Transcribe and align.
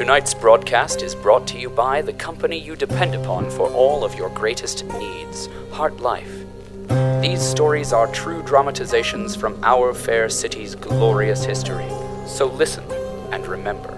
Tonight's 0.00 0.32
broadcast 0.32 1.02
is 1.02 1.14
brought 1.14 1.46
to 1.48 1.58
you 1.58 1.68
by 1.68 2.00
the 2.00 2.14
company 2.14 2.58
you 2.58 2.74
depend 2.74 3.14
upon 3.14 3.50
for 3.50 3.70
all 3.70 4.02
of 4.02 4.14
your 4.14 4.30
greatest 4.30 4.86
needs, 4.86 5.48
HartLife. 5.72 7.20
These 7.20 7.42
stories 7.42 7.92
are 7.92 8.10
true 8.10 8.42
dramatizations 8.44 9.36
from 9.36 9.62
our 9.62 9.92
fair 9.92 10.30
city's 10.30 10.74
glorious 10.74 11.44
history. 11.44 11.90
So 12.26 12.46
listen 12.46 12.90
and 13.30 13.46
remember 13.46 13.90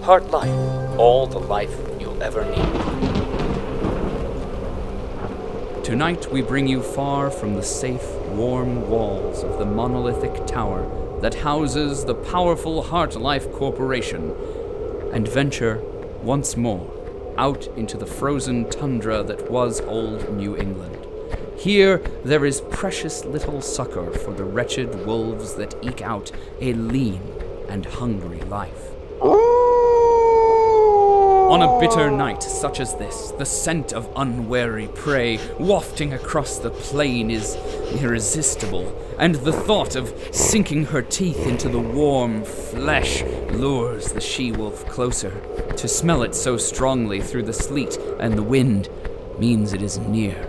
HartLife, 0.00 0.96
all 0.98 1.26
the 1.26 1.40
life 1.40 1.76
you'll 2.00 2.22
ever 2.22 2.46
need. 2.46 2.72
Tonight 5.84 6.32
we 6.32 6.40
bring 6.40 6.66
you 6.66 6.82
far 6.82 7.30
from 7.30 7.56
the 7.56 7.62
safe, 7.62 8.10
warm 8.28 8.88
walls 8.88 9.44
of 9.44 9.58
the 9.58 9.66
monolithic 9.66 10.46
tower 10.46 10.88
that 11.20 11.34
houses 11.34 12.06
the 12.06 12.14
powerful 12.14 12.82
HartLife 12.82 13.52
Corporation 13.52 14.34
and 15.12 15.28
venture 15.28 15.80
once 16.22 16.56
more 16.56 16.90
out 17.36 17.66
into 17.76 17.96
the 17.96 18.06
frozen 18.06 18.68
tundra 18.68 19.22
that 19.22 19.50
was 19.50 19.80
old 19.82 20.34
New 20.36 20.56
England. 20.56 21.06
Here 21.56 21.98
there 22.24 22.44
is 22.44 22.60
precious 22.70 23.24
little 23.24 23.60
succor 23.60 24.10
for 24.10 24.34
the 24.34 24.44
wretched 24.44 25.06
wolves 25.06 25.54
that 25.54 25.74
eke 25.82 26.02
out 26.02 26.32
a 26.60 26.72
lean 26.72 27.22
and 27.68 27.86
hungry 27.86 28.40
life. 28.40 28.90
On 31.52 31.60
a 31.60 31.78
bitter 31.78 32.10
night 32.10 32.42
such 32.42 32.80
as 32.80 32.94
this, 32.96 33.30
the 33.32 33.44
scent 33.44 33.92
of 33.92 34.08
unwary 34.16 34.88
prey 34.88 35.38
wafting 35.58 36.14
across 36.14 36.56
the 36.56 36.70
plain 36.70 37.30
is 37.30 37.56
irresistible, 38.00 38.98
and 39.18 39.34
the 39.34 39.52
thought 39.52 39.94
of 39.94 40.14
sinking 40.30 40.86
her 40.86 41.02
teeth 41.02 41.46
into 41.46 41.68
the 41.68 41.78
warm 41.78 42.42
flesh 42.42 43.22
lures 43.50 44.12
the 44.12 44.20
she 44.22 44.50
wolf 44.50 44.88
closer. 44.88 45.42
To 45.76 45.88
smell 45.88 46.22
it 46.22 46.34
so 46.34 46.56
strongly 46.56 47.20
through 47.20 47.42
the 47.42 47.52
sleet 47.52 47.98
and 48.18 48.32
the 48.32 48.42
wind 48.42 48.88
means 49.38 49.74
it 49.74 49.82
is 49.82 49.98
near. 49.98 50.48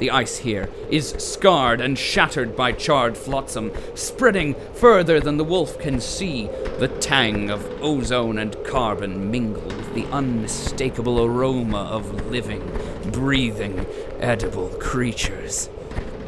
The 0.00 0.10
ice 0.10 0.38
here 0.38 0.70
is 0.88 1.10
scarred 1.18 1.82
and 1.82 1.98
shattered 1.98 2.56
by 2.56 2.72
charred 2.72 3.18
flotsam, 3.18 3.70
spreading 3.94 4.54
further 4.72 5.20
than 5.20 5.36
the 5.36 5.44
wolf 5.44 5.78
can 5.78 6.00
see. 6.00 6.46
The 6.78 6.88
tang 6.88 7.50
of 7.50 7.66
ozone 7.82 8.38
and 8.38 8.56
carbon 8.64 9.30
mingle 9.30 9.60
with 9.60 9.92
the 9.92 10.06
unmistakable 10.06 11.22
aroma 11.22 11.82
of 11.82 12.30
living, 12.30 12.66
breathing, 13.12 13.86
edible 14.20 14.70
creatures. 14.80 15.68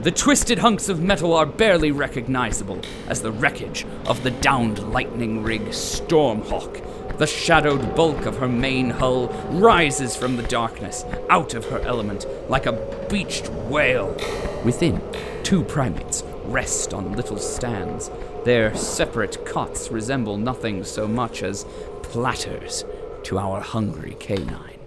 The 0.01 0.11
twisted 0.11 0.59
hunks 0.59 0.91
of 0.91 1.01
metal 1.01 1.33
are 1.33 1.47
barely 1.47 1.92
recognizable 1.92 2.83
as 3.09 3.23
the 3.23 3.33
wreckage 3.33 3.86
of 4.05 4.23
the 4.23 4.33
downed 4.33 4.92
lightning 4.92 5.42
rig 5.42 5.62
Stormhawk. 5.69 6.82
The 7.23 7.28
shadowed 7.28 7.95
bulk 7.95 8.27
of 8.27 8.39
her 8.39 8.48
main 8.48 8.91
hull 8.91 9.28
rises 9.53 10.17
from 10.17 10.37
the 10.37 10.42
darkness, 10.42 11.05
out 11.31 11.55
of 11.55 11.64
her 11.67 11.79
element, 11.83 12.27
like 12.51 12.67
a 12.67 12.73
beached 13.09 13.48
whale. 13.48 14.17
Within, 14.64 15.01
two 15.45 15.62
primates 15.62 16.25
rest 16.47 16.92
on 16.92 17.12
little 17.12 17.39
stands. 17.39 18.11
Their 18.45 18.74
separate 18.74 19.47
cots 19.47 19.92
resemble 19.92 20.36
nothing 20.36 20.83
so 20.83 21.07
much 21.07 21.45
as 21.45 21.64
platters 22.02 22.85
to 23.23 23.39
our 23.39 23.61
hungry 23.61 24.17
canine. 24.18 24.80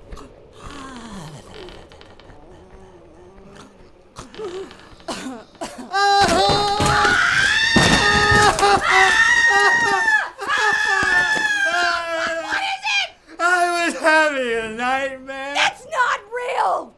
I 13.37 13.85
was 13.85 13.99
having 13.99 14.73
a 14.73 14.75
nightmare. 14.75 15.53
That's 15.53 15.85
not 15.85 16.19
real! 16.33 16.95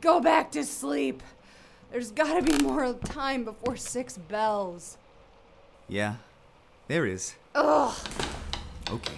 Go 0.00 0.20
back 0.20 0.52
to 0.52 0.62
sleep. 1.06 1.22
There's 1.92 2.10
gotta 2.10 2.42
be 2.42 2.58
more 2.64 2.92
time 2.94 3.44
before 3.44 3.76
six 3.76 4.18
bells. 4.18 4.98
Yeah, 5.88 6.16
there 6.88 7.06
is. 7.06 7.36
Ugh. 7.54 7.94
Okay. 8.90 9.14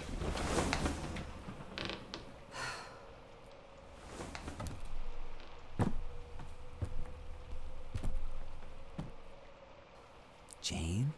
Jane? 10.61 11.13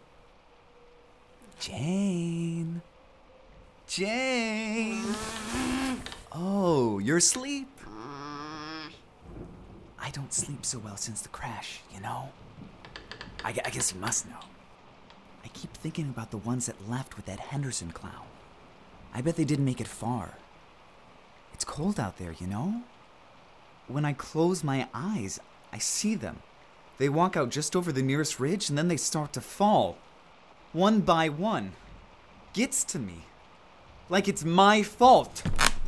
Jane? 1.59 2.82
Jane? 3.88 5.03
Oh, 6.32 7.00
you're 7.00 7.18
asleep? 7.18 7.68
I 10.00 10.09
don't 10.12 10.34
sleep 10.62 10.82
so 10.82 10.86
well 10.86 10.98
since 10.98 11.22
the 11.22 11.30
crash, 11.30 11.82
you 11.94 12.00
know? 12.00 12.30
I, 13.44 13.50
I 13.50 13.70
guess 13.72 13.94
you 13.94 14.00
must 14.00 14.28
know. 14.30 14.40
I 15.44 15.48
keep 15.50 15.74
thinking 15.74 16.10
about 16.10 16.30
the 16.30 16.38
ones 16.38 16.68
that 16.68 16.90
left 16.90 17.16
with 17.16 17.26
that 17.26 17.40
Henderson 17.40 17.92
clown. 17.92 18.28
I 19.14 19.22
bet 19.22 19.38
they 19.38 19.44
didn't 19.46 19.66
make 19.66 19.82
it 19.82 19.88
far. 19.88 20.36
It's 21.54 21.66
cold 21.66 22.00
out 22.00 22.18
there, 22.18 22.36
you 22.40 22.46
know? 22.46 22.84
When 23.88 24.06
I 24.06 24.14
close 24.14 24.64
my 24.64 24.88
eyes, 24.94 25.40
I 25.74 25.80
see 25.80 26.14
them. 26.14 26.42
They 27.00 27.10
walk 27.10 27.36
out 27.36 27.50
just 27.50 27.76
over 27.76 27.92
the 27.92 28.04
nearest 28.04 28.40
ridge 28.40 28.70
and 28.70 28.78
then 28.78 28.88
they 28.88 28.98
start 28.98 29.34
to 29.34 29.42
fall. 29.42 29.98
One 30.74 31.02
by 31.02 31.28
one. 31.30 31.72
Gets 32.54 32.84
to 32.86 33.00
me. 33.00 33.26
Like 34.10 34.28
it's 34.28 34.46
my 34.46 34.84
fault. 34.84 35.42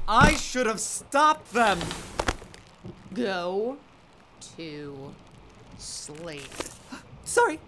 I 0.08 0.34
should 0.34 0.66
have 0.66 0.80
stopped 0.80 1.54
them. 1.54 1.80
Go 3.14 3.78
to 4.58 5.14
sleep. 5.78 6.42
Sorry. 7.24 7.60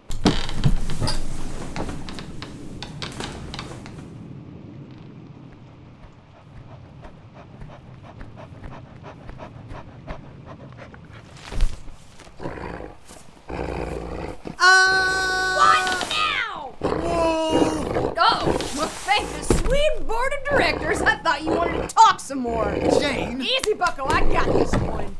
What 15.58 16.08
now? 16.10 16.74
Uh, 16.82 18.14
oh, 18.18 18.42
well, 18.76 18.88
thank 18.88 19.28
the 19.30 19.42
sweet 19.54 20.06
board 20.06 20.32
of 20.32 20.44
directors. 20.50 21.00
I 21.02 21.16
thought 21.18 21.42
you 21.42 21.50
wanted 21.52 21.88
to 21.88 21.94
talk 21.94 22.20
some 22.20 22.38
more. 22.38 22.74
Jane? 23.00 23.40
Easy, 23.40 23.74
Bucko. 23.74 24.06
I 24.08 24.20
got 24.32 24.46
this 24.46 24.72
one. 24.74 25.16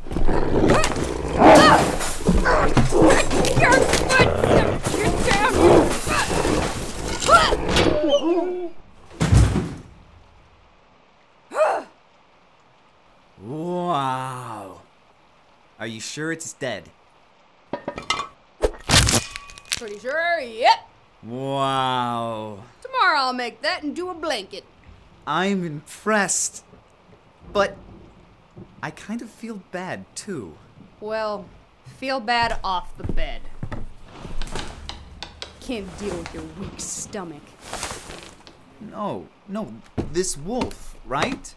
Your 3.59 3.73
foot! 3.73 4.29
Get 4.95 5.13
down! 5.25 5.53
Wow. 13.41 14.81
Are 15.79 15.87
you 15.87 16.01
sure 16.01 16.31
it's 16.31 16.53
dead? 16.53 16.89
Pretty 19.71 19.99
sure, 19.99 20.39
yep. 20.39 20.89
Wow. 21.21 22.63
Tomorrow 22.81 23.19
I'll 23.19 23.33
make 23.33 23.61
that 23.61 23.83
and 23.83 23.95
do 23.95 24.09
a 24.09 24.15
blanket. 24.15 24.63
I'm 25.27 25.63
impressed. 25.63 26.63
But 27.53 27.77
I 28.81 28.91
kind 28.91 29.21
of 29.21 29.29
feel 29.29 29.61
bad 29.71 30.05
too. 30.15 30.57
Well, 30.99 31.45
feel 31.97 32.19
bad 32.19 32.59
off 32.63 32.97
the 32.97 33.03
bed. 33.03 33.41
Can't 35.61 35.97
deal 35.99 36.17
with 36.17 36.33
your 36.33 36.43
weak 36.59 36.79
stomach. 36.79 37.43
No, 38.79 39.27
no, 39.47 39.73
this 40.11 40.37
wolf, 40.37 40.95
right? 41.05 41.53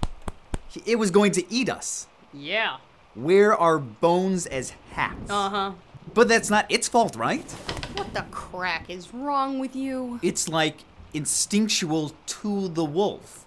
He- 0.71 0.83
It 0.87 0.97
was 0.97 1.11
going 1.11 1.33
to 1.33 1.53
eat 1.53 1.69
us. 1.69 2.07
Yeah. 2.33 2.79
Wear 3.17 3.57
our 3.57 3.79
bones 3.79 4.47
as 4.47 4.71
hats. 4.93 5.31
Uh 5.31 5.51
huh. 5.51 5.73
But 6.15 6.29
that's 6.29 6.49
not 6.51 6.67
its 6.71 6.89
fault, 6.89 7.17
right? 7.17 7.49
What 7.95 8.15
the 8.15 8.25
crack 8.31 8.89
is 8.89 9.13
wrong 9.13 9.59
with 9.59 9.75
you? 9.77 10.19
It's 10.23 10.49
like 10.49 10.79
instinctual 11.13 12.13
to 12.27 12.69
the 12.69 12.85
wolf. 12.85 13.45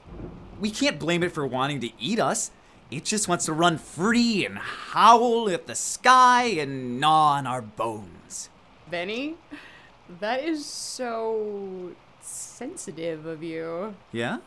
We 0.59 0.69
can't 0.69 0.99
blame 0.99 1.23
it 1.23 1.31
for 1.31 1.45
wanting 1.47 1.79
to 1.81 1.89
eat 1.99 2.19
us. 2.19 2.51
It 2.91 3.05
just 3.05 3.27
wants 3.27 3.45
to 3.45 3.53
run 3.53 3.77
free 3.77 4.45
and 4.45 4.57
howl 4.59 5.49
at 5.49 5.65
the 5.67 5.75
sky 5.75 6.43
and 6.45 6.99
gnaw 6.99 7.33
on 7.37 7.47
our 7.47 7.61
bones. 7.61 8.49
Benny, 8.89 9.35
that 10.19 10.43
is 10.43 10.65
so 10.65 11.91
sensitive 12.21 13.25
of 13.25 13.41
you. 13.43 13.95
Yeah? 14.11 14.37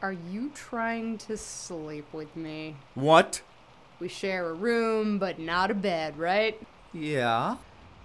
Are 0.00 0.12
you 0.12 0.52
trying 0.54 1.18
to 1.18 1.36
sleep 1.36 2.06
with 2.12 2.36
me? 2.36 2.76
What? 2.94 3.42
We 3.98 4.06
share 4.06 4.48
a 4.48 4.54
room, 4.54 5.18
but 5.18 5.40
not 5.40 5.72
a 5.72 5.74
bed, 5.74 6.16
right? 6.16 6.60
Yeah. 6.92 7.56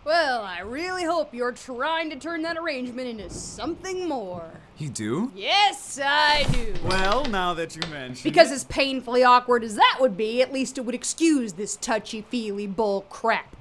Well, 0.03 0.41
I 0.41 0.61
really 0.61 1.03
hope 1.03 1.35
you're 1.35 1.51
trying 1.51 2.09
to 2.09 2.15
turn 2.15 2.41
that 2.41 2.57
arrangement 2.57 3.07
into 3.07 3.29
something 3.29 4.09
more. 4.09 4.49
You 4.79 4.89
do? 4.89 5.31
Yes, 5.35 5.99
I 6.03 6.45
do. 6.51 6.73
Well, 6.83 7.25
now 7.25 7.53
that 7.53 7.75
you 7.75 7.81
mention 7.91 8.23
Because 8.23 8.51
as 8.51 8.63
painfully 8.63 9.23
awkward 9.23 9.63
as 9.63 9.75
that 9.75 9.97
would 10.01 10.17
be, 10.17 10.41
at 10.41 10.51
least 10.51 10.79
it 10.79 10.81
would 10.81 10.95
excuse 10.95 11.53
this 11.53 11.75
touchy 11.75 12.23
feely 12.23 12.65
bull 12.65 13.01
crap. 13.09 13.55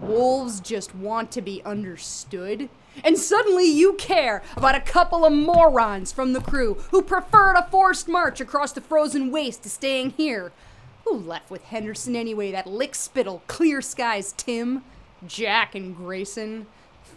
Wolves 0.00 0.60
just 0.60 0.94
want 0.94 1.32
to 1.32 1.40
be 1.40 1.62
understood. 1.64 2.68
And 3.04 3.18
suddenly 3.18 3.64
you 3.64 3.94
care 3.94 4.42
about 4.56 4.74
a 4.74 4.80
couple 4.80 5.24
of 5.24 5.32
morons 5.32 6.12
from 6.12 6.32
the 6.32 6.40
crew 6.40 6.74
who 6.90 7.02
preferred 7.02 7.56
a 7.56 7.68
forced 7.70 8.08
march 8.08 8.40
across 8.40 8.72
the 8.72 8.80
frozen 8.80 9.30
waste 9.30 9.62
to 9.62 9.70
staying 9.70 10.10
here. 10.10 10.52
Who 11.04 11.16
left 11.16 11.50
with 11.50 11.64
Henderson 11.64 12.14
anyway? 12.14 12.52
That 12.52 12.66
lick 12.66 12.94
spittle, 12.94 13.42
clear 13.46 13.80
skies 13.80 14.32
Tim, 14.36 14.84
Jack 15.26 15.74
and 15.74 15.96
Greyson, 15.96 16.66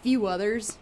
few 0.02 0.26
others. 0.26 0.78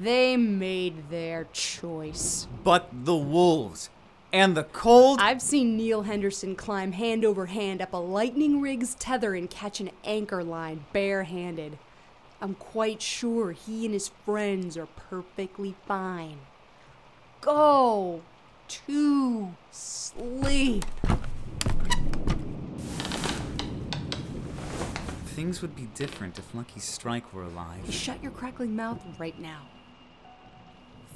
They 0.00 0.36
made 0.36 1.10
their 1.10 1.46
choice. 1.52 2.46
But 2.64 2.88
the 2.92 3.16
wolves 3.16 3.90
and 4.32 4.56
the 4.56 4.64
cold. 4.64 5.20
I've 5.20 5.40
seen 5.40 5.76
Neal 5.76 6.02
Henderson 6.02 6.56
climb 6.56 6.92
hand 6.92 7.24
over 7.24 7.46
hand 7.46 7.80
up 7.80 7.92
a 7.92 7.96
lightning 7.96 8.60
rig's 8.60 8.94
tether 8.96 9.34
and 9.34 9.48
catch 9.48 9.80
an 9.80 9.90
anchor 10.04 10.42
line 10.44 10.84
barehanded. 10.92 11.78
I'm 12.40 12.54
quite 12.54 13.00
sure 13.00 13.52
he 13.52 13.84
and 13.84 13.94
his 13.94 14.08
friends 14.24 14.76
are 14.76 14.86
perfectly 14.86 15.74
fine. 15.86 16.38
Go 17.40 18.22
to 18.68 19.54
sleep. 19.70 20.84
Things 25.26 25.62
would 25.62 25.76
be 25.76 25.88
different 25.94 26.38
if 26.38 26.54
Lucky 26.54 26.80
Strike 26.80 27.32
were 27.32 27.42
alive. 27.42 27.92
Shut 27.92 28.22
your 28.22 28.32
crackling 28.32 28.74
mouth 28.74 29.00
right 29.18 29.38
now. 29.38 29.62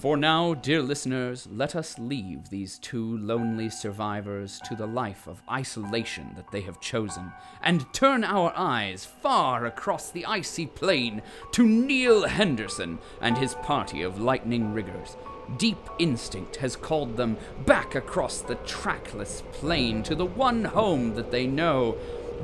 For 0.00 0.16
now, 0.16 0.54
dear 0.54 0.80
listeners, 0.80 1.46
let 1.52 1.76
us 1.76 1.98
leave 1.98 2.48
these 2.48 2.78
two 2.78 3.18
lonely 3.18 3.68
survivors 3.68 4.58
to 4.64 4.74
the 4.74 4.86
life 4.86 5.26
of 5.26 5.42
isolation 5.50 6.32
that 6.36 6.50
they 6.50 6.62
have 6.62 6.80
chosen, 6.80 7.32
and 7.62 7.84
turn 7.92 8.24
our 8.24 8.50
eyes 8.56 9.04
far 9.04 9.66
across 9.66 10.10
the 10.10 10.24
icy 10.24 10.64
plain 10.64 11.20
to 11.52 11.66
Neal 11.66 12.26
Henderson 12.26 12.98
and 13.20 13.36
his 13.36 13.56
party 13.56 14.00
of 14.00 14.18
lightning 14.18 14.72
riggers. 14.72 15.18
Deep 15.58 15.90
instinct 15.98 16.56
has 16.56 16.76
called 16.76 17.18
them 17.18 17.36
back 17.66 17.94
across 17.94 18.40
the 18.40 18.54
trackless 18.54 19.42
plain 19.52 20.02
to 20.04 20.14
the 20.14 20.24
one 20.24 20.64
home 20.64 21.14
that 21.14 21.30
they 21.30 21.46
know. 21.46 21.94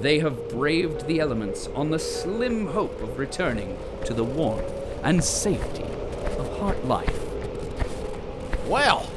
They 0.00 0.18
have 0.18 0.50
braved 0.50 1.06
the 1.06 1.20
elements 1.20 1.68
on 1.68 1.88
the 1.88 1.98
slim 1.98 2.66
hope 2.66 3.00
of 3.00 3.18
returning 3.18 3.78
to 4.04 4.12
the 4.12 4.24
warmth 4.24 4.70
and 5.02 5.24
safety 5.24 5.84
of 5.84 6.50
HartLife. 6.58 7.25
Well, 8.68 9.08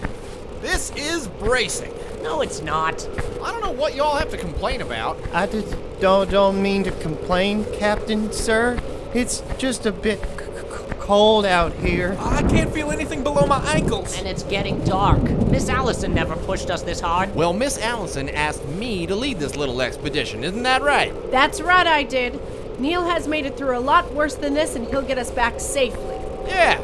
this 0.61 0.91
is 0.95 1.27
bracing. 1.27 1.93
No, 2.21 2.41
it's 2.41 2.61
not. 2.61 3.07
I 3.41 3.51
don't 3.51 3.61
know 3.61 3.71
what 3.71 3.95
y'all 3.95 4.17
have 4.17 4.29
to 4.31 4.37
complain 4.37 4.81
about. 4.81 5.17
I 5.33 5.47
just 5.47 5.75
don't, 5.99 6.29
don't 6.29 6.61
mean 6.61 6.83
to 6.83 6.91
complain, 6.91 7.65
Captain, 7.73 8.31
sir. 8.31 8.79
It's 9.13 9.41
just 9.57 9.85
a 9.85 9.91
bit 9.91 10.19
c- 10.21 10.27
c- 10.45 10.93
cold 10.99 11.45
out 11.45 11.73
here. 11.73 12.15
I 12.19 12.43
can't 12.43 12.71
feel 12.71 12.91
anything 12.91 13.23
below 13.23 13.47
my 13.47 13.63
ankles. 13.73 14.17
And 14.19 14.27
it's 14.27 14.43
getting 14.43 14.83
dark. 14.83 15.21
Miss 15.49 15.67
Alison 15.69 16.13
never 16.13 16.35
pushed 16.35 16.69
us 16.69 16.83
this 16.83 16.99
hard. 16.99 17.33
Well, 17.33 17.53
Miss 17.53 17.79
Alison 17.79 18.29
asked 18.29 18.65
me 18.67 19.07
to 19.07 19.15
lead 19.15 19.39
this 19.39 19.55
little 19.55 19.81
expedition, 19.81 20.43
isn't 20.43 20.63
that 20.63 20.81
right? 20.83 21.13
That's 21.31 21.61
right, 21.61 21.87
I 21.87 22.03
did. 22.03 22.39
Neal 22.79 23.03
has 23.05 23.27
made 23.27 23.45
it 23.45 23.57
through 23.57 23.77
a 23.77 23.79
lot 23.79 24.13
worse 24.13 24.35
than 24.35 24.53
this, 24.53 24.75
and 24.75 24.87
he'll 24.87 25.01
get 25.01 25.17
us 25.17 25.31
back 25.31 25.59
safely. 25.59 26.15
Yeah. 26.47 26.79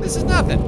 This 0.00 0.16
is 0.16 0.24
nothing. 0.24 0.60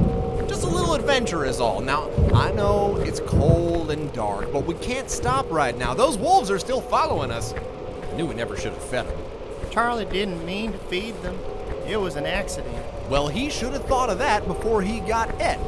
Just 0.86 0.98
a 0.98 1.00
little 1.00 1.08
adventure 1.08 1.44
is 1.44 1.58
all. 1.58 1.80
Now, 1.80 2.08
I 2.32 2.52
know 2.52 2.96
it's 2.98 3.18
cold 3.18 3.90
and 3.90 4.12
dark, 4.12 4.52
but 4.52 4.66
we 4.66 4.74
can't 4.74 5.10
stop 5.10 5.50
right 5.50 5.76
now. 5.76 5.94
Those 5.94 6.16
wolves 6.16 6.48
are 6.48 6.60
still 6.60 6.80
following 6.80 7.32
us. 7.32 7.54
I 7.54 8.14
knew 8.14 8.24
we 8.24 8.36
never 8.36 8.56
should 8.56 8.72
have 8.72 8.84
fed 8.84 9.08
them. 9.08 9.18
Charlie 9.72 10.04
didn't 10.04 10.46
mean 10.46 10.70
to 10.70 10.78
feed 10.78 11.20
them. 11.22 11.36
It 11.88 11.96
was 11.96 12.14
an 12.14 12.24
accident. 12.24 12.76
Well, 13.10 13.26
he 13.26 13.50
should 13.50 13.72
have 13.72 13.84
thought 13.86 14.10
of 14.10 14.18
that 14.18 14.46
before 14.46 14.80
he 14.80 15.00
got 15.00 15.28
et. 15.40 15.58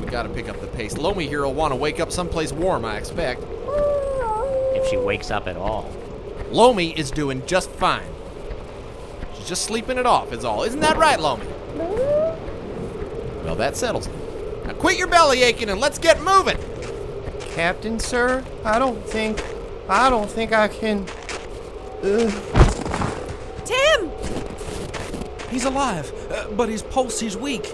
We 0.00 0.06
gotta 0.06 0.28
pick 0.28 0.48
up 0.48 0.60
the 0.60 0.66
pace. 0.66 0.98
Loamy 0.98 1.28
here 1.28 1.44
will 1.44 1.54
want 1.54 1.70
to 1.70 1.76
wake 1.76 2.00
up 2.00 2.10
someplace 2.10 2.52
warm, 2.52 2.84
I 2.84 2.96
expect. 2.96 3.44
If 4.74 4.88
she 4.88 4.96
wakes 4.96 5.30
up 5.30 5.46
at 5.46 5.56
all. 5.56 5.88
Loamy 6.50 6.98
is 6.98 7.12
doing 7.12 7.46
just 7.46 7.70
fine. 7.70 8.10
She's 9.36 9.48
just 9.48 9.62
sleeping 9.62 9.98
it 9.98 10.06
off, 10.06 10.32
is 10.32 10.44
all. 10.44 10.64
Isn't 10.64 10.80
that 10.80 10.96
right, 10.96 11.20
Loamy? 11.20 11.46
Well, 13.60 13.70
that 13.70 13.76
settles 13.76 14.06
it. 14.06 14.66
Now 14.66 14.72
quit 14.72 14.96
your 14.96 15.06
belly 15.06 15.42
aching 15.42 15.68
and 15.68 15.78
let's 15.78 15.98
get 15.98 16.22
moving. 16.22 16.56
Captain, 17.50 17.98
sir, 18.00 18.42
I 18.64 18.78
don't 18.78 19.06
think. 19.06 19.44
I 19.86 20.08
don't 20.08 20.30
think 20.30 20.54
I 20.54 20.66
can. 20.66 21.04
Tim! 23.66 24.10
He's 25.50 25.66
alive, 25.66 26.10
uh, 26.30 26.48
but 26.52 26.70
his 26.70 26.82
pulse 26.82 27.20
is 27.20 27.36
weak. 27.36 27.70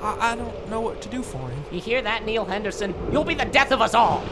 I, 0.00 0.32
I 0.32 0.34
don't 0.34 0.70
know 0.70 0.80
what 0.80 1.02
to 1.02 1.10
do 1.10 1.22
for 1.22 1.46
him. 1.46 1.62
You 1.70 1.80
hear 1.80 2.00
that, 2.00 2.24
Neal 2.24 2.46
Henderson? 2.46 2.94
You'll 3.12 3.24
be 3.24 3.34
the 3.34 3.44
death 3.44 3.70
of 3.70 3.82
us 3.82 3.92
all. 3.92 4.24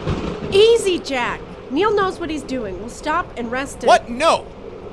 Easy, 0.50 0.98
Jack. 0.98 1.42
Neal 1.70 1.94
knows 1.94 2.18
what 2.18 2.30
he's 2.30 2.42
doing. 2.42 2.78
We'll 2.78 2.88
stop 2.88 3.30
and 3.36 3.52
rest 3.52 3.82
him. 3.84 3.88
What? 3.88 4.08
No! 4.08 4.46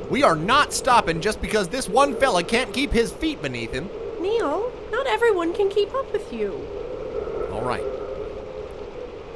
We 0.10 0.24
are 0.24 0.36
not 0.36 0.74
stopping 0.74 1.22
just 1.22 1.42
because 1.42 1.70
this 1.70 1.88
one 1.88 2.14
fella 2.14 2.44
can't 2.44 2.74
keep 2.74 2.92
his 2.92 3.14
feet 3.14 3.42
beneath 3.42 3.72
him. 3.72 3.90
Neal, 4.20 4.70
not 5.08 5.14
everyone 5.14 5.54
can 5.54 5.70
keep 5.70 5.94
up 5.94 6.12
with 6.12 6.34
you. 6.34 6.54
All 7.52 7.62
right. 7.62 7.84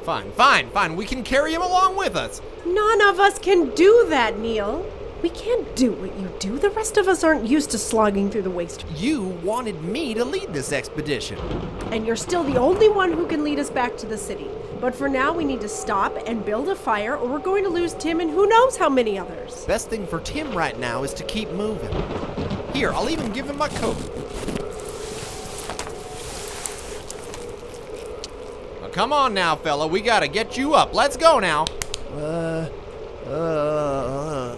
Fine, 0.02 0.32
fine, 0.32 0.68
fine. 0.70 0.96
We 0.96 1.06
can 1.06 1.22
carry 1.22 1.54
him 1.54 1.62
along 1.62 1.96
with 1.96 2.14
us. 2.14 2.42
None 2.66 3.00
of 3.02 3.18
us 3.18 3.38
can 3.38 3.70
do 3.74 4.06
that, 4.08 4.38
Neal. 4.38 4.84
We 5.22 5.30
can't 5.30 5.74
do 5.76 5.92
what 5.92 6.18
you 6.18 6.30
do. 6.40 6.58
The 6.58 6.70
rest 6.70 6.96
of 6.98 7.06
us 7.08 7.22
aren't 7.22 7.48
used 7.48 7.70
to 7.70 7.78
slogging 7.78 8.28
through 8.28 8.42
the 8.42 8.50
waste. 8.50 8.84
You 8.96 9.22
wanted 9.22 9.80
me 9.82 10.14
to 10.14 10.24
lead 10.24 10.52
this 10.52 10.72
expedition. 10.72 11.38
And 11.92 12.04
you're 12.04 12.16
still 12.16 12.42
the 12.42 12.58
only 12.58 12.88
one 12.88 13.12
who 13.12 13.26
can 13.26 13.44
lead 13.44 13.60
us 13.60 13.70
back 13.70 13.96
to 13.98 14.06
the 14.06 14.18
city. 14.18 14.48
But 14.80 14.94
for 14.96 15.08
now, 15.08 15.32
we 15.32 15.44
need 15.44 15.60
to 15.60 15.68
stop 15.68 16.18
and 16.26 16.44
build 16.44 16.68
a 16.68 16.74
fire, 16.74 17.16
or 17.16 17.28
we're 17.28 17.38
going 17.38 17.62
to 17.62 17.70
lose 17.70 17.94
Tim 17.94 18.18
and 18.20 18.30
who 18.30 18.48
knows 18.48 18.76
how 18.76 18.90
many 18.90 19.16
others. 19.16 19.64
Best 19.64 19.88
thing 19.88 20.06
for 20.08 20.20
Tim 20.20 20.52
right 20.52 20.78
now 20.78 21.04
is 21.04 21.14
to 21.14 21.24
keep 21.24 21.48
moving. 21.52 21.94
Here, 22.74 22.92
I'll 22.92 23.08
even 23.08 23.32
give 23.32 23.48
him 23.48 23.58
my 23.58 23.68
coat. 23.68 23.96
Now, 28.92 28.94
come 28.94 29.12
on 29.12 29.34
now, 29.34 29.56
fella. 29.56 29.86
We 29.86 30.00
gotta 30.00 30.28
get 30.28 30.56
you 30.56 30.74
up. 30.74 30.94
Let's 30.94 31.16
go 31.16 31.38
now. 31.38 31.64
Uh. 32.14 32.68
Uh. 33.26 34.56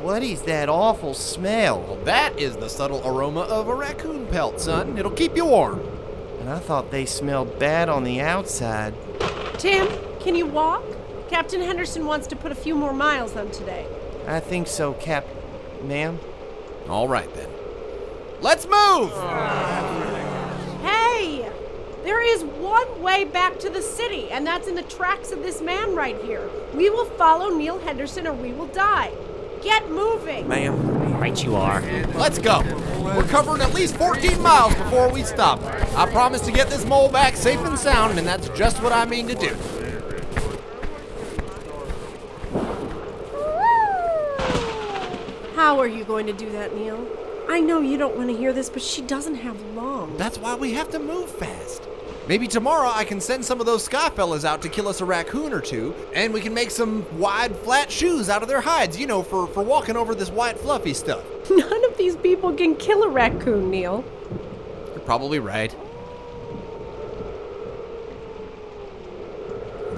What 0.00 0.22
is 0.22 0.42
that 0.42 0.68
awful 0.68 1.14
smell? 1.14 1.82
Well, 1.82 1.96
that 2.04 2.38
is 2.38 2.56
the 2.56 2.68
subtle 2.68 3.02
aroma 3.06 3.40
of 3.40 3.68
a 3.68 3.74
raccoon 3.74 4.26
pelt, 4.26 4.60
son. 4.60 4.98
It'll 4.98 5.10
keep 5.10 5.36
you 5.36 5.44
warm. 5.44 5.80
And 6.40 6.48
I 6.48 6.58
thought 6.58 6.90
they 6.90 7.04
smelled 7.04 7.58
bad 7.58 7.88
on 7.88 8.04
the 8.04 8.20
outside. 8.20 8.94
Tim, 9.58 9.88
can 10.20 10.34
you 10.34 10.46
walk? 10.46 10.84
Captain 11.28 11.60
Henderson 11.60 12.06
wants 12.06 12.26
to 12.28 12.36
put 12.36 12.52
a 12.52 12.54
few 12.54 12.74
more 12.74 12.92
miles 12.92 13.36
on 13.36 13.50
today. 13.50 13.86
I 14.26 14.40
think 14.40 14.66
so, 14.66 14.94
Cap. 14.94 15.26
Ma'am? 15.82 16.18
All 16.88 17.08
right 17.08 17.32
then. 17.34 17.50
Let's 18.40 18.66
move! 18.66 20.17
Hey! 22.08 22.14
There 22.14 22.22
is 22.22 22.42
one 22.42 23.02
way 23.02 23.24
back 23.24 23.58
to 23.58 23.68
the 23.68 23.82
city, 23.82 24.30
and 24.30 24.46
that's 24.46 24.66
in 24.66 24.74
the 24.74 24.82
tracks 24.82 25.30
of 25.30 25.42
this 25.42 25.60
man 25.60 25.94
right 25.94 26.16
here. 26.22 26.48
We 26.74 26.88
will 26.88 27.04
follow 27.04 27.54
Neal 27.54 27.78
Henderson 27.80 28.26
or 28.26 28.32
we 28.32 28.52
will 28.52 28.68
die. 28.68 29.12
Get 29.62 29.90
moving! 29.90 30.48
Ma'am. 30.48 31.18
Right 31.18 31.44
you 31.44 31.54
are. 31.54 31.82
Let's 32.14 32.38
go. 32.38 32.62
We're 33.02 33.24
covering 33.24 33.60
at 33.60 33.74
least 33.74 33.96
14 33.98 34.40
miles 34.40 34.74
before 34.76 35.12
we 35.12 35.22
stop. 35.22 35.62
I 35.96 36.06
promise 36.06 36.40
to 36.42 36.52
get 36.52 36.70
this 36.70 36.86
mole 36.86 37.10
back 37.10 37.36
safe 37.36 37.60
and 37.60 37.78
sound, 37.78 38.18
and 38.18 38.26
that's 38.26 38.48
just 38.50 38.82
what 38.82 38.92
I 38.92 39.04
mean 39.04 39.28
to 39.28 39.34
do. 39.34 39.54
How 45.56 45.78
are 45.78 45.88
you 45.88 46.04
going 46.04 46.26
to 46.26 46.32
do 46.32 46.50
that, 46.52 46.74
Neal? 46.74 47.06
I 47.50 47.60
know 47.60 47.80
you 47.80 47.98
don't 47.98 48.16
want 48.16 48.30
to 48.30 48.36
hear 48.36 48.52
this, 48.52 48.70
but 48.70 48.82
she 48.82 49.02
doesn't 49.02 49.36
have 49.36 49.60
long. 49.74 50.16
That's 50.16 50.38
why 50.38 50.54
we 50.54 50.72
have 50.72 50.90
to 50.90 50.98
move 50.98 51.30
fast. 51.30 51.82
Maybe 52.28 52.46
tomorrow 52.46 52.90
I 52.92 53.04
can 53.04 53.22
send 53.22 53.42
some 53.42 53.58
of 53.58 53.64
those 53.64 53.84
sky 53.84 54.10
fellas 54.10 54.44
out 54.44 54.60
to 54.60 54.68
kill 54.68 54.86
us 54.86 55.00
a 55.00 55.04
raccoon 55.06 55.50
or 55.50 55.62
two, 55.62 55.94
and 56.12 56.34
we 56.34 56.42
can 56.42 56.52
make 56.52 56.70
some 56.70 57.06
wide, 57.18 57.56
flat 57.56 57.90
shoes 57.90 58.28
out 58.28 58.42
of 58.42 58.48
their 58.48 58.60
hides, 58.60 59.00
you 59.00 59.06
know, 59.06 59.22
for, 59.22 59.46
for 59.46 59.62
walking 59.62 59.96
over 59.96 60.14
this 60.14 60.28
white, 60.28 60.58
fluffy 60.58 60.92
stuff. 60.92 61.24
None 61.50 61.84
of 61.86 61.96
these 61.96 62.16
people 62.16 62.52
can 62.52 62.76
kill 62.76 63.02
a 63.02 63.08
raccoon, 63.08 63.70
Neal. 63.70 64.04
You're 64.90 65.00
probably 65.06 65.38
right. 65.38 65.74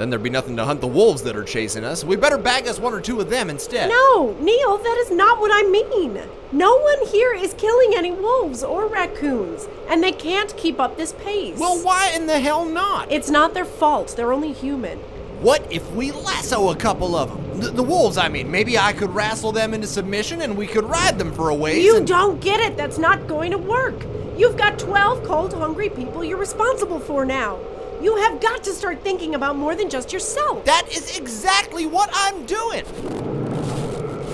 Then 0.00 0.09
there'd 0.09 0.23
be 0.23 0.30
nothing 0.30 0.57
to 0.57 0.64
hunt 0.64 0.80
the 0.80 0.87
wolves 0.87 1.23
that 1.25 1.37
are 1.37 1.45
chasing 1.45 1.85
us. 1.85 2.04
We 2.04 2.16
better 2.16 2.38
bag 2.38 2.66
us 2.66 2.80
one 2.80 2.95
or 2.95 3.02
two 3.02 3.21
of 3.21 3.28
them 3.28 3.50
instead. 3.50 3.90
No, 3.90 4.35
Neal, 4.40 4.78
that 4.78 4.97
is 5.04 5.11
not 5.11 5.38
what 5.38 5.50
I 5.52 5.69
mean. 5.69 6.19
No 6.52 6.75
one 6.78 7.07
here 7.09 7.35
is 7.35 7.52
killing 7.52 7.92
any 7.95 8.11
wolves 8.11 8.64
or 8.64 8.87
raccoons, 8.87 9.69
and 9.90 10.02
they 10.02 10.12
can't 10.12 10.57
keep 10.57 10.80
up 10.80 10.97
this 10.97 11.12
pace. 11.12 11.59
Well, 11.59 11.85
why 11.85 12.12
in 12.14 12.26
the 12.26 12.40
hell 12.40 12.64
not? 12.64 13.12
It's 13.12 13.28
not 13.28 13.52
their 13.52 13.66
fault. 13.66 14.14
They're 14.16 14.33
only 14.33 14.54
human. 14.54 14.97
What 15.42 15.71
if 15.71 15.90
we 15.92 16.12
lasso 16.12 16.71
a 16.71 16.76
couple 16.76 17.14
of 17.14 17.28
them? 17.28 17.61
The, 17.61 17.69
the 17.69 17.83
wolves, 17.83 18.16
I 18.16 18.30
mean. 18.30 18.50
Maybe 18.50 18.78
I 18.78 18.95
could 18.95 19.14
wrestle 19.14 19.52
them 19.52 19.75
into 19.75 19.87
submission 19.87 20.40
and 20.40 20.57
we 20.57 20.66
could 20.66 20.85
ride 20.85 21.19
them 21.19 21.30
for 21.30 21.50
a 21.50 21.54
ways. 21.54 21.85
You 21.85 21.99
and- 21.99 22.07
don't 22.07 22.40
get 22.40 22.61
it. 22.61 22.78
That's 22.78 22.97
not 22.97 23.26
going 23.26 23.50
to 23.50 23.59
work. 23.59 24.02
You've 24.38 24.57
got 24.57 24.78
12 24.78 25.25
cold, 25.25 25.52
hungry 25.52 25.90
people 25.90 26.25
you're 26.25 26.38
responsible 26.38 27.00
for 27.00 27.26
now. 27.26 27.59
You 28.00 28.16
have 28.16 28.40
got 28.40 28.64
to 28.64 28.73
start 28.73 29.02
thinking 29.02 29.35
about 29.35 29.57
more 29.57 29.75
than 29.75 29.90
just 29.90 30.12
yourself. 30.12 30.64
That 30.64 30.88
is 30.90 31.19
exactly 31.19 31.85
what 31.85 32.09
I'm 32.14 32.47
doing. 32.47 32.85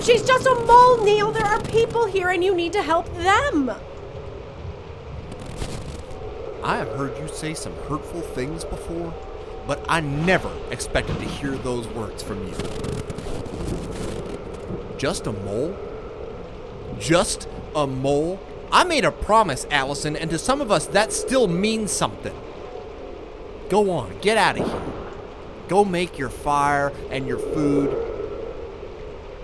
She's 0.02 0.24
just 0.24 0.46
a 0.46 0.54
mole, 0.54 1.02
Neal. 1.04 1.32
There 1.32 1.44
are 1.44 1.60
people 1.62 2.06
here 2.06 2.28
and 2.30 2.44
you 2.44 2.54
need 2.54 2.72
to 2.74 2.82
help 2.82 3.12
them. 3.16 3.72
I 6.62 6.76
have 6.76 6.88
heard 6.90 7.18
you 7.18 7.26
say 7.26 7.54
some 7.54 7.74
hurtful 7.88 8.20
things 8.20 8.64
before, 8.64 9.12
but 9.66 9.84
I 9.88 10.00
never 10.00 10.50
expected 10.70 11.18
to 11.18 11.24
hear 11.24 11.52
those 11.52 11.88
words 11.88 12.22
from 12.22 12.46
you. 12.46 12.54
Just 14.96 15.26
a 15.26 15.32
mole? 15.32 15.76
Just 17.00 17.48
a 17.74 17.86
mole? 17.86 18.38
I 18.70 18.84
made 18.84 19.04
a 19.04 19.12
promise, 19.12 19.66
Alison, 19.70 20.16
and 20.16 20.30
to 20.30 20.38
some 20.38 20.60
of 20.60 20.70
us 20.70 20.86
that 20.86 21.12
still 21.12 21.48
means 21.48 21.90
something. 21.90 22.34
Go 23.68 23.90
on, 23.90 24.18
get 24.20 24.36
out 24.36 24.58
of 24.58 24.66
here. 24.66 24.82
Go 25.68 25.84
make 25.84 26.18
your 26.18 26.28
fire 26.28 26.92
and 27.10 27.26
your 27.26 27.38
food. 27.38 27.94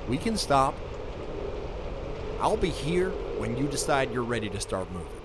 We 0.08 0.16
can 0.16 0.36
stop. 0.36 0.74
I'll 2.40 2.56
be 2.56 2.70
here 2.70 3.10
when 3.38 3.56
you 3.56 3.66
decide 3.66 4.12
you're 4.12 4.22
ready 4.22 4.48
to 4.50 4.60
start 4.60 4.90
moving. 4.92 5.21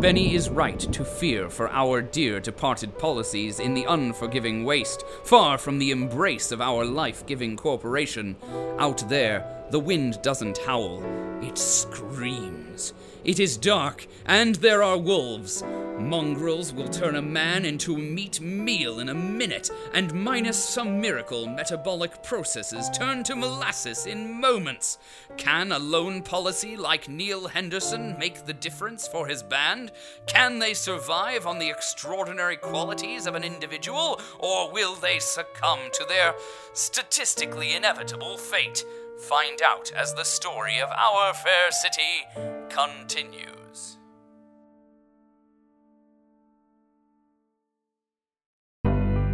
Benny 0.00 0.34
is 0.34 0.48
right 0.48 0.78
to 0.78 1.04
fear 1.04 1.50
for 1.50 1.68
our 1.68 2.00
dear 2.00 2.40
departed 2.40 2.96
policies 2.96 3.60
in 3.60 3.74
the 3.74 3.84
unforgiving 3.84 4.64
waste, 4.64 5.04
far 5.24 5.58
from 5.58 5.78
the 5.78 5.90
embrace 5.90 6.52
of 6.52 6.62
our 6.62 6.86
life 6.86 7.26
giving 7.26 7.54
corporation. 7.54 8.34
Out 8.78 9.06
there, 9.10 9.44
the 9.70 9.78
wind 9.78 10.22
doesn't 10.22 10.56
howl, 10.56 11.02
it 11.42 11.58
screams. 11.58 12.94
It 13.24 13.38
is 13.38 13.58
dark, 13.58 14.06
and 14.24 14.54
there 14.54 14.82
are 14.82 14.96
wolves. 14.96 15.62
Mongrels 16.00 16.72
will 16.72 16.88
turn 16.88 17.14
a 17.14 17.22
man 17.22 17.64
into 17.64 17.94
a 17.94 17.98
meat 17.98 18.40
meal 18.40 18.98
in 18.98 19.08
a 19.08 19.14
minute, 19.14 19.70
and 19.92 20.14
minus 20.14 20.56
some 20.62 21.00
miracle, 21.00 21.46
metabolic 21.46 22.22
processes 22.22 22.88
turn 22.90 23.22
to 23.22 23.36
molasses 23.36 24.06
in 24.06 24.40
moments. 24.40 24.98
Can 25.36 25.70
a 25.70 25.78
lone 25.78 26.22
policy 26.22 26.76
like 26.76 27.08
Neal 27.08 27.48
Henderson 27.48 28.18
make 28.18 28.46
the 28.46 28.54
difference 28.54 29.06
for 29.06 29.26
his 29.26 29.42
band? 29.42 29.92
Can 30.26 30.58
they 30.58 30.74
survive 30.74 31.46
on 31.46 31.58
the 31.58 31.70
extraordinary 31.70 32.56
qualities 32.56 33.26
of 33.26 33.34
an 33.34 33.44
individual, 33.44 34.20
or 34.38 34.72
will 34.72 34.94
they 34.94 35.18
succumb 35.18 35.80
to 35.92 36.04
their 36.08 36.34
statistically 36.72 37.74
inevitable 37.74 38.36
fate? 38.38 38.84
Find 39.28 39.60
out 39.62 39.92
as 39.94 40.14
the 40.14 40.24
story 40.24 40.80
of 40.80 40.88
our 40.90 41.34
fair 41.34 41.70
city 41.70 42.24
continues. 42.70 43.59